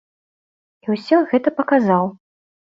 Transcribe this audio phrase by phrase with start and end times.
[0.87, 2.13] І ўсё гэта паказаў.